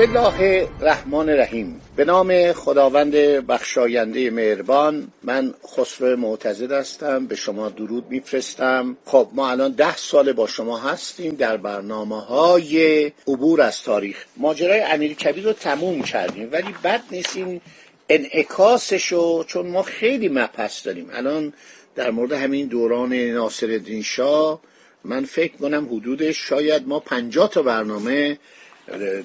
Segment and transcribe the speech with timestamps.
[0.00, 3.12] بسم الله الرحمن الرحیم به نام خداوند
[3.46, 10.32] بخشاینده مهربان من خسرو معتزد هستم به شما درود میفرستم خب ما الان ده سال
[10.32, 16.48] با شما هستیم در برنامه های عبور از تاریخ ماجرای امیر کبیر رو تموم کردیم
[16.52, 17.60] ولی بد نیستیم
[18.08, 21.52] انعکاسشو چون ما خیلی مپس داریم الان
[21.94, 24.60] در مورد همین دوران ناصر شاه
[25.04, 28.38] من فکر کنم حدود شاید ما پنجاه تا برنامه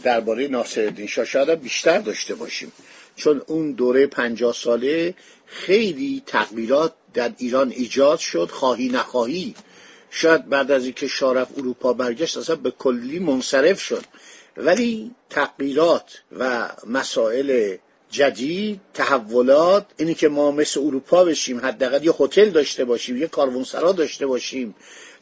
[0.03, 2.71] درباره ناصرالدین شاه شاید بیشتر داشته باشیم.
[3.15, 5.13] چون اون دوره پنجاه ساله
[5.45, 9.55] خیلی تغییرات در ایران ایجاد شد خواهی نخواهی.
[10.09, 14.03] شاید بعد از اینکه شارف اروپا برگشت اصلا به کلی منصرف شد.
[14.57, 17.77] ولی تغییرات و مسائل
[18.09, 23.91] جدید تحولات اینی که ما مثل اروپا بشیم حداقل یه هتل داشته باشیم یه کاروانسرا
[23.91, 24.75] داشته باشیم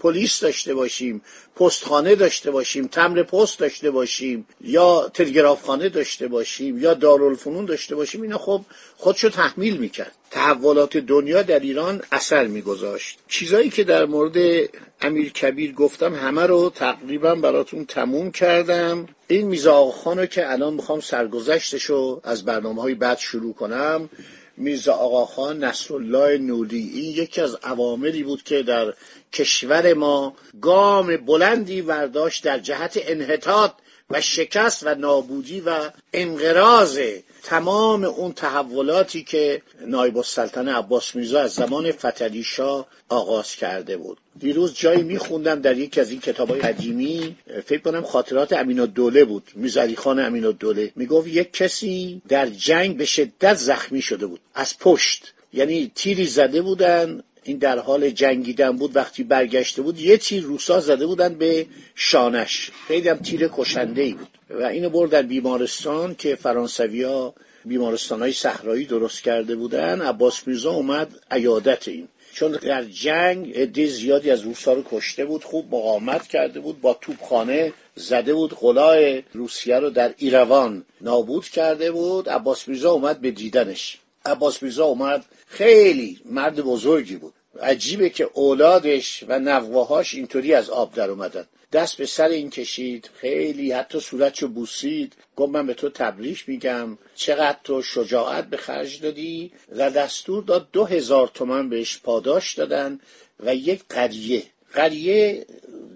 [0.04, 1.22] پلیس داشته باشیم
[1.56, 8.22] پستخانه داشته باشیم تمر پست داشته باشیم یا تلگرافخانه داشته باشیم یا دارالفنون داشته باشیم
[8.22, 8.62] اینا خب
[8.98, 10.12] خودشو تحمیل می‌کرد.
[10.32, 13.20] تحولات دنیا در ایران اثر میگذاشت.
[13.28, 14.70] چیزایی که در مورد
[15.02, 19.08] امیر کبیر گفتم همه رو تقریبا براتون تموم کردم.
[19.28, 24.10] این میزا رو که الان می‌خوام سرگذشتش رو از برنامه های بعد شروع کنم
[24.58, 28.94] میرزا آقاخان نصرالله نولی این یکی از عواملی بود که در
[29.34, 33.72] کشور ما گام بلندی ورداشت در جهت انحطاط
[34.10, 37.00] و شکست و نابودی و انقراض
[37.44, 44.18] تمام اون تحولاتی که نایب السلطنه عباس میرزا از زمان فتلی شاه آغاز کرده بود.
[44.40, 47.36] دیروز جایی میخوندم در یکی از این کتاب های قدیمی.
[47.66, 52.98] فکر کنم خاطرات امین الدوله بود میزری خان امین الدوله می‌گفت یک کسی در جنگ
[52.98, 55.34] به شدت زخمی شده بود از پشت.
[55.54, 60.80] یعنی تیری زده بودن این در حال جنگیدن بود وقتی برگشته بود یه تیر روسا
[60.80, 61.66] زده بودن به
[61.96, 62.72] شانش.
[62.88, 64.28] خیلی هم تیر کشنده ای بود.
[64.50, 67.34] و اینو بردن بیمارستان که فرانسویا
[67.66, 70.02] بیمارستان های صحرایی درست کرده بودن.
[70.02, 72.08] عباس میرزا اومد عیادت این.
[72.34, 76.94] چون در جنگ عده زیادی از روسا رو کشته بود خوب مقاومت کرده بود با
[77.02, 78.54] توپخانه زده بود.
[78.54, 82.30] قلای روسیه رو در ایروان نابود کرده بود.
[82.30, 83.98] عباس میرزا اومد به دیدنش.
[84.26, 85.26] عباس میرزا اومد.
[85.48, 87.34] خیلی مرد بزرگی بود.
[87.62, 91.46] عجیبه که اولادش و نوهاش اینطوری از آب در اومدن.
[91.72, 93.10] دست به سر این کشید.
[93.16, 95.14] خیلی حتی صورتشو بوسید.
[95.36, 96.98] گفت من به تو تبریش میگم.
[97.16, 103.00] چقدر تو شجاعت به خرج دادی؟ و دستور داد دو هزار تومن بهش پاداش دادن
[103.40, 104.44] و یک قریه.
[104.74, 105.46] قریه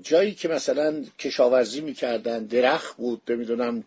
[0.02, 3.84] جایی که مثلا کشاورزی می‌کردن درخت بود نمی‌دونم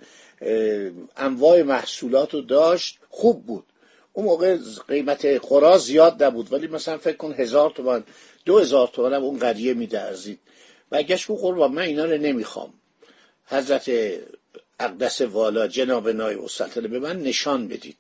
[1.17, 3.65] انواع محصولات رو داشت خوب بود.
[4.12, 8.04] اون موقع قیمت خورا زیاد نبود ولی مثلا فکر کن هزار تومن
[8.44, 10.38] دو هزار تومن هم اون قریه میدرزید
[10.91, 12.72] برگشت گفت قربان من اینا رو نمی‌خوام.
[13.47, 13.91] حضرت
[14.81, 17.97] اقدس والا جناب نایب السلطنه به من نشان بدید.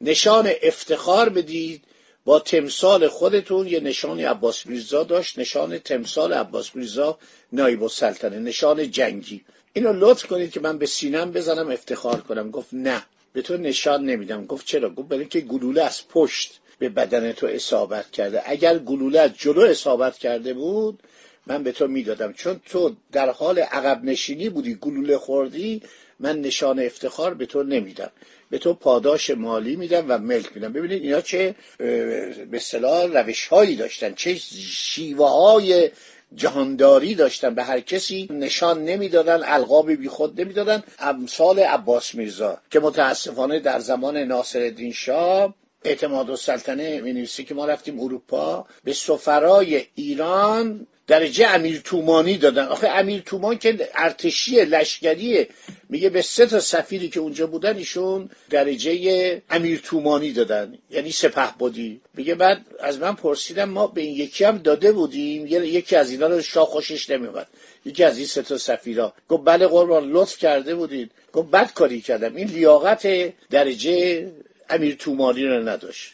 [0.00, 1.84] نشان افتخار بدید
[2.24, 3.66] با تمثال خودتون.
[3.66, 7.18] یه نشان عباس میرزا داشت نشان تمثال عباس میرزا
[7.52, 9.44] نایب السلطنه نشان جنگی.
[9.72, 12.50] اینو لطف کنید که من به سینم بزنم افتخار کنم.
[12.50, 13.02] گفت نه.
[13.36, 14.46] به تو نشان نمیدم.
[14.46, 18.42] گفت چرا؟ گفت برای که گلوله از پشت به بدن تو اصابت کرده.
[18.46, 21.02] اگر گلوله از جلو اصابت کرده بود
[21.46, 22.32] من به تو می‌دادم.
[22.32, 25.82] چون تو در حال عقب نشینی بودی گلوله خوردی
[26.20, 28.10] من نشان افتخار به تو نمیدم.
[28.50, 30.72] به تو پاداش مالی میدم و ملک میدم.
[30.72, 35.90] ببینید اینا چه به اصطلاح روش هایی داشتن چه شیوه های
[36.34, 40.82] جهانداری داشتن به هر کسی نشان نمی‌دادن القاب بیخود نمی‌دادن.
[40.98, 48.00] امثال عباس میرزا که متاسفانه در زمان ناصر شاه اعتماد السلطنه می که ما رفتیم
[48.00, 52.66] اروپا به سفرای ایران درجه امیر تومانی دادن.
[52.66, 55.48] آخه امیر تومان که ارتشی لشکریه
[55.88, 60.78] میگه به سه تا سفیری که اونجا بودن ایشون درجه امیر تومانی دادن.
[60.90, 65.46] یعنی سپه بودی میگه بعد از من پرسیدم ما به این یکی هم داده بودیم
[65.46, 67.46] یکی از اینا رو شاه خوشش نمیومد
[67.84, 69.12] یکی از این سه تا سفیرا.
[69.28, 72.36] گفت بله قربان لطف کرده بودید گفت بد کاری کردم.
[72.36, 73.08] این لیاقت
[73.50, 74.26] درجه
[74.70, 76.12] امیر تومانی رو نداشت.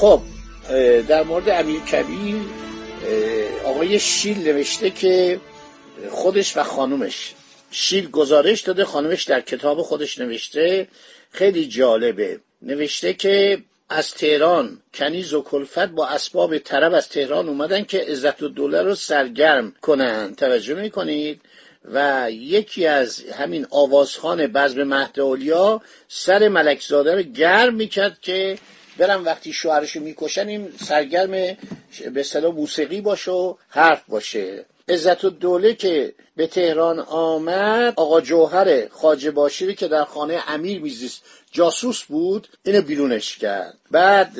[0.00, 0.20] خب
[1.08, 2.36] در مورد امیر کبیر
[3.64, 5.40] آقای شیل نوشته که
[6.10, 7.34] خودش و خانومش
[7.70, 10.88] شیل گزارش داده خانومش در کتاب خودش نوشته.
[11.30, 12.40] خیلی جالبه.
[12.62, 13.58] نوشته که
[13.88, 18.94] از تهران کنیز و کلفت با اسباب طرب از تهران اومدن که عزت الدوله رو
[18.94, 20.34] سرگرم کنن.
[20.34, 21.40] توجه می‌کنید؟
[21.84, 25.18] و یکی از همین آوازخان بزم مهد
[26.08, 28.58] سر ملکزاده رو گرم می‌کرد که
[28.98, 31.56] برم وقتی شوهرشو می‌کشن این سرگرم به
[32.16, 34.64] اصطلاح موسیقی باشه و حرف باشه.
[34.88, 41.22] عزت الدوله که به تهران آمد آقا جوهر خاجه باشیری که در خانه امیر میزیست
[41.52, 43.78] جاسوس بود اینو بیرونش کرد.
[43.90, 44.38] بعد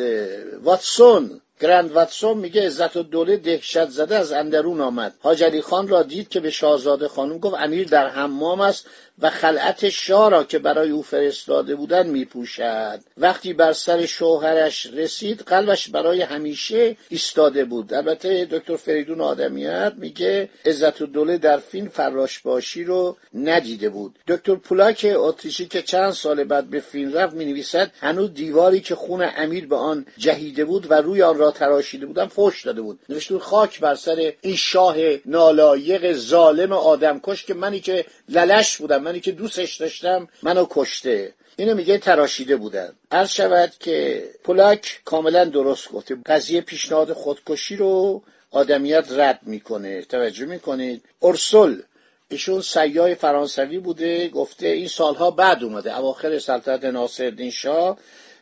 [0.62, 5.14] واتسون گرند واتسون میگه عزت و دوله دهشت زده از اندرون آمد.
[5.20, 8.87] حاج خان را دید که به شاهزاده خانم گفت امیر در حمام است.
[9.22, 13.00] و خلعت شاه را که برای او فرستاده بودن میپوشد.
[13.19, 17.94] وقتی بر سر شوهرش رسید قلبش برای همیشه ایستاده بود.
[17.94, 24.19] البته دکتر فریدون آدمیت میگه عزت الدوله در فیلم فراش باشی رو ندیده بود.
[24.28, 29.28] دکتر پولاک اتریشی که چند سال بعد به فیلم رفت می‌نویسد هنوز دیواری که خون
[29.37, 33.00] امیر به آن جهیده بود و روی آن را تراشیده بودن فوش داده بود.
[33.08, 34.96] نوشته خاک بر سر این شاه
[35.26, 39.10] نالایق ظالم آدمکش که منی که للش بودم.
[39.11, 41.35] منی که دوستش داشتم منو کشته.
[41.57, 42.93] اینو میگه تراشیده بودن.
[43.12, 50.03] هر شود که پولاک کاملا درست گفته قضیه پیشنهاد خودکشی رو آدمیت رد می‌کنه.
[50.03, 51.81] توجه می‌کنید؟ ارسل
[52.29, 55.99] ایشون سیاه فرانسوی بوده گفته این سالها بعد اومده.
[55.99, 57.99] اواخر سلطنت ناصرالدین شاه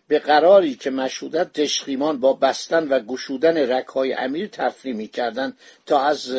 [0.08, 5.56] به قراری که مشهودت دشخیمان با بستن و گشودن رکهای امیر تفریح می‌کردن
[5.86, 6.34] تا از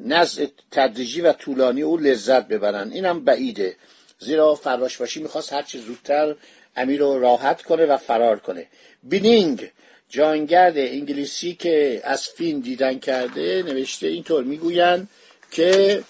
[0.00, 2.90] نزع تدریجی و طولانی او لذت ببرن.
[2.92, 3.76] اینم بعیده.
[4.18, 6.34] زیرا فراشباشی می‌خواست هرچی زودتر
[6.76, 8.66] امیر رو راحت کنه و فرار کنه.
[9.02, 9.70] بینینگ
[10.08, 15.08] جانگرد انگلیسی که از فیلم دیدن کرده نوشته اینطور می‌گویند
[15.50, 16.02] که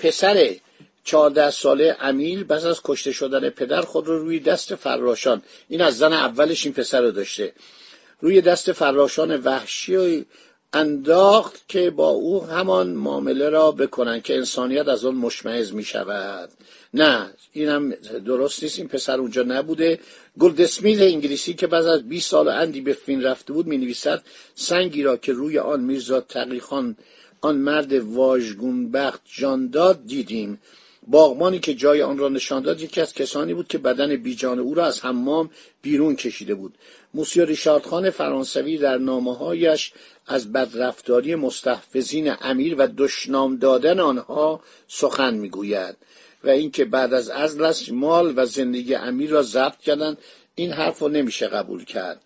[0.00, 0.50] پسر
[1.04, 5.98] چهارده ساله امیر پس از کشته شدن پدر خود رو روی دست فراشان این از
[5.98, 7.52] زن اولش این پسر رو داشته
[8.20, 10.26] روی دست فراشان وحشی
[10.72, 16.50] انداخت که با او همان معامله را بکنن که انسانیت از آن مشمعز می شود
[16.94, 17.90] نه اینم
[18.26, 19.98] درست نیست این پسر اونجا نبوده.
[20.38, 24.22] گلدسمیت انگلیسی که بعد از 20 سال اندی به فین رفته بود می نویسد
[24.54, 26.96] سنگی را که روی آن میرزا تقیخان
[27.40, 30.60] آن مرد واژگون بخت جان داد دیدیم.
[31.06, 34.74] باغمانی که جای آن را نشان داد یکی از کسانی بود که بدن بیجان او
[34.74, 35.50] را از حمام
[35.82, 36.74] بیرون کشیده بود.
[37.14, 39.92] موسیو ریشارد خان فرانسوی در نامههایش
[40.26, 45.96] از بدرفتاری مستحفظین امیر و دشنام دادن آنها سخن می‌گوید
[46.44, 50.18] و اینکه بعد از ازلش مال و زندگی امیر را ضبط کردند
[50.54, 52.20] این حرف رو نمیشه قبول کرد.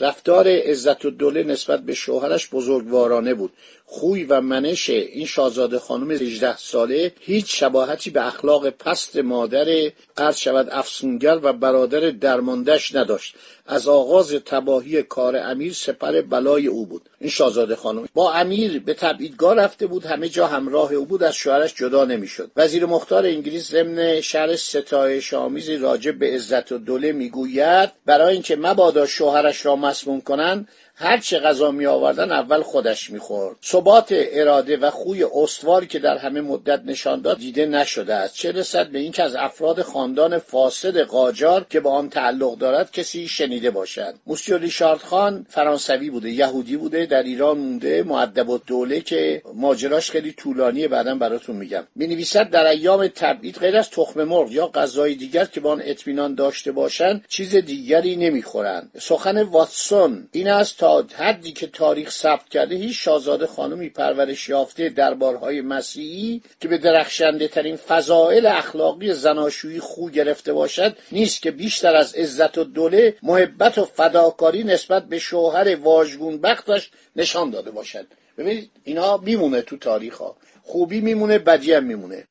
[0.00, 3.52] رفتار عزت الدوله نسبت به شوهرش بزرگوارانه بود.
[3.86, 10.36] خوی و منش این شاهزاده خانم 18 ساله هیچ شباهتی به اخلاق پست مادر قرض
[10.36, 13.34] شود افسونگر و برادر درماندش نداشت.
[13.66, 17.02] از آغاز تباهی کار امیر سپر بلای او بود.
[17.20, 20.06] این شاهزاده خانم با امیر به تبعیدگاه رفته بود.
[20.06, 21.22] همه جا همراه او بود.
[21.22, 22.50] از شوهرش جدا نمی‌شد.
[22.56, 28.56] وزیر مختار انگلیس ضمن شهر ستایش آمیزی راجع به عزت و دوله می‌گوید برای اینکه
[28.56, 30.68] مبادا شوهرش را مسموم کنند
[31.00, 33.56] هر چه غذا می آوردن اول خودش می‌خورد.
[33.64, 38.34] ثبات اراده و خوی استواری که در همه مدت نشان داد دیده نشده است.
[38.34, 43.28] چه رسد به اینکه از افراد خاندان فاسد قاجار که با آن تعلق دارد کسی
[43.28, 44.14] شنیده باشد.
[44.26, 50.32] موسیو ریشارد خان فرانسوی بوده یهودی بوده در ایران مونده معدب دوله که ماجراش خیلی
[50.32, 51.86] طولانیه بعدا براتون میگم.
[51.96, 56.34] نویسد در ایام تبعید غیر از تخم مرغ یا غذای دیگر که با آن اطمینان
[56.34, 58.90] داشته باشند چیز دیگری نمی‌خورند.
[59.00, 64.88] سخن واتسون این است تا حدی که تاریخ ثبت کرده هیچ شاهزاده خانمی پرورش یافته
[64.88, 71.96] دربارهای مسیحی که به درخشنده ترین فضائل اخلاقی زناشویی خو گرفته باشد نیست که بیشتر
[71.96, 78.06] از عزت و دوله محبت و فداکاری نسبت به شوهر واژگون بختش نشان داده باشد.
[78.38, 82.24] ببینید اینا میمونه تو تاریخ ها خوبی میمونه بدی هم میمونه.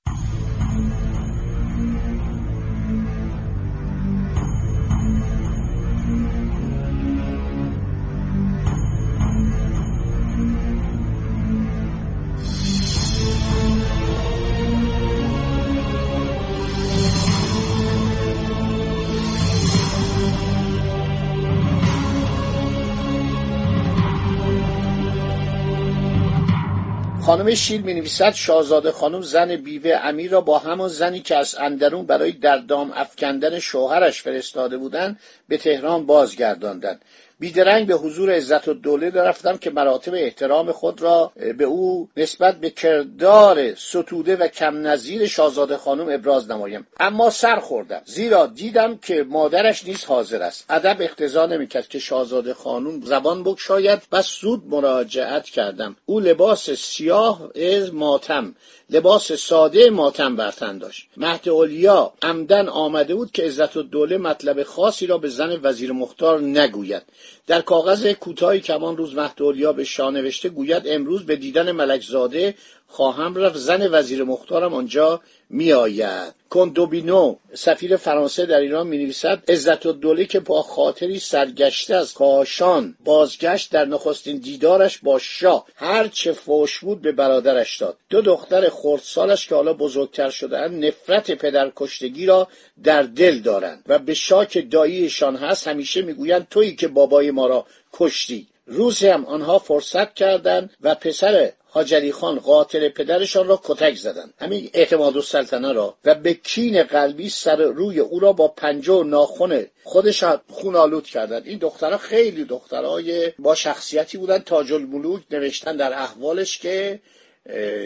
[27.27, 31.55] خانم شیل می نویسد شاهزاده خانم زن بیوه امیر را با همان زنی که از
[31.55, 37.01] اندرون برای در دام افکندن شوهرش فرستاده بودند به تهران بازگرداندند.
[37.39, 42.60] بیدرنگ به حضور عزت و دوله رفتم که مراتب احترام خود را به او نسبت
[42.60, 46.88] به کردار ستوده و کم نظیر شاهزاده خانم ابراز نمایم.
[47.00, 48.01] اما سر خوردم.
[48.06, 50.65] زیرا دیدم که مادرش نیز حاضر است.
[50.70, 55.96] ادب اقتضا نمی‌کرد که شاهزاده خانم زبان بگشاید و سود مراجعت کردم.
[56.06, 58.56] او لباس سیاه از ماتم
[58.89, 61.08] لباس ساده ماتم برتن داشت.
[61.17, 66.41] مهد اولیا عمدن آمده بود که عزت الدوله مطلب خاصی را به زن وزیر مختار
[66.41, 67.01] نگوید.
[67.48, 71.72] در کاغذ کوتاهی که همان روز مهد اولیا به شاه نوشته گوید امروز به دیدن
[71.72, 72.55] ملکزاده
[72.88, 79.44] خواهم رفت زن وزیر مختارم آنجا می آید کندوبینو سفیر فرانسه در ایران می نویسد
[79.48, 85.66] عزت الدوله که با خاطری سرگشته از کاشان بازگشت در نخستین دیدارش با شاه.
[85.75, 87.98] هر چه فوش بود به برادرش داد.
[88.10, 92.48] دو دختر خردسالش که حالا بزرگتر شدهاند نفرت پدر کشتگی را
[92.84, 93.84] در دل دارند.
[93.88, 98.48] و به شاه که داییشان هست همیشه می‌گویند تویی که بابای ما را کشتی.
[98.66, 104.34] روزی هم آنها فرصت کردند و پسر حاجری خان قاتل پدرشان را کتک زدند.
[104.39, 108.93] همین اعتماد و سلطنه را و به کین قلبی سر روی او را با پنجه
[108.93, 111.48] و ناخن خودش خون آلود کردند.
[111.48, 117.00] این دخترها خیلی دخترای با شخصیتی بودن تاج الملوک نوشتن در احوالش که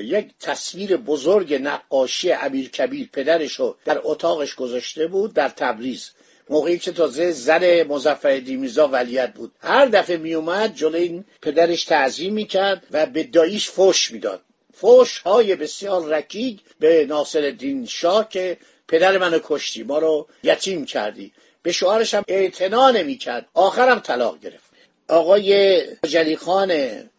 [0.03, 6.12] یک تصویر بزرگ نقاشی امیر کبیر پدرش رو در اتاقش گذاشته بود در تبریز.
[6.50, 9.51] موقعی که تازه زن مزفر دیمیزا ولیت بود.
[9.60, 14.41] هر دفعه میومد جلو این پدرش تعظیم می‌کرد و به داییش فوش می‌داد.
[14.74, 18.57] فوش های بسیار رکیگ به ناصر الدین شاه که
[18.88, 21.33] پدر منو کشتی ما رو یتیم کردی.
[21.63, 23.48] به شوهرش هم اعتنا نمی‌کرد.
[23.53, 24.70] آخرم طلاق گرفت.
[25.12, 26.72] آقای جلی خان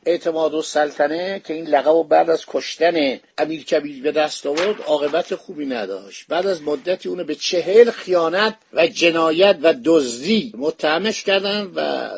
[0.07, 4.83] اعتماد و سلطنه که این لقب و بعد از کشتن امیر کبیر به دست آورد
[4.87, 6.27] عاقبت خوبی نداشت.
[6.29, 12.11] بعد از مدتی اونو به چهل خیانت و جنایت و دزدی متهمش کردن و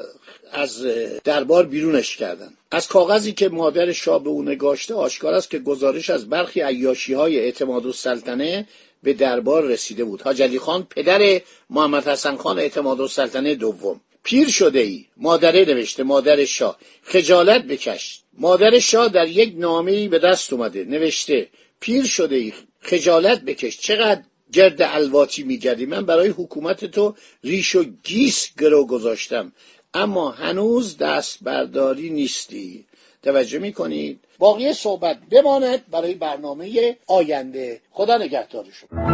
[0.53, 0.87] از
[1.25, 2.53] دربار بیرونش کردن.
[2.71, 7.15] از کاغذی که مادر شاه به او نگاشته آشکار است که گزارش از برخی عیاشی
[7.15, 8.67] های اعتماد و سلطنه
[9.03, 10.23] به دربار رسیده بود.
[10.23, 11.41] حاج خان پدر
[11.71, 14.01] محمد حسن خان اعتماد و سلطنه دوم.
[14.25, 16.79] پیر شده ای مادره نوشته مادر شاه.
[17.03, 18.21] خجالت بکش.
[18.39, 21.49] مادر شاه در یک نامه به دست اومده نوشته
[21.81, 23.79] پیر شده ای خجالت بکش.
[23.79, 25.87] چقدر گرد الواتی میگردی.
[25.87, 27.15] من برای حکومت تو
[27.45, 29.53] ریش و گیس گرو گذاشتم.
[29.95, 32.85] اما هنوز دست برداری نیستی.
[33.23, 37.81] توجه می‌کنید؟ باقی صحبت بماند برای برنامه آینده.
[37.91, 39.14] خدا نگهدارشون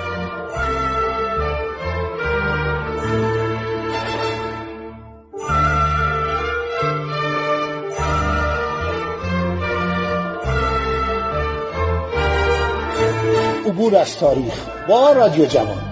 [13.91, 15.90] عبور از تاریخ با رادیو جوان.